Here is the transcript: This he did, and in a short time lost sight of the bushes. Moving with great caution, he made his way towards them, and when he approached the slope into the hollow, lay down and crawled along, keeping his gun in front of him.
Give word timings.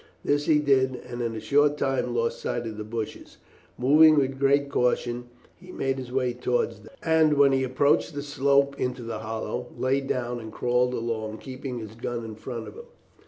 This 0.25 0.45
he 0.47 0.57
did, 0.57 0.95
and 0.95 1.21
in 1.21 1.35
a 1.35 1.39
short 1.39 1.77
time 1.77 2.15
lost 2.15 2.39
sight 2.39 2.65
of 2.65 2.77
the 2.77 2.83
bushes. 2.83 3.37
Moving 3.77 4.15
with 4.17 4.39
great 4.39 4.67
caution, 4.67 5.25
he 5.55 5.71
made 5.71 5.99
his 5.99 6.11
way 6.11 6.33
towards 6.33 6.79
them, 6.79 6.89
and 7.03 7.35
when 7.35 7.51
he 7.51 7.63
approached 7.63 8.15
the 8.15 8.23
slope 8.23 8.79
into 8.81 9.03
the 9.03 9.19
hollow, 9.19 9.67
lay 9.77 10.01
down 10.01 10.39
and 10.39 10.51
crawled 10.51 10.95
along, 10.95 11.37
keeping 11.37 11.77
his 11.77 11.93
gun 11.93 12.25
in 12.25 12.33
front 12.33 12.67
of 12.67 12.73
him. 12.73 12.85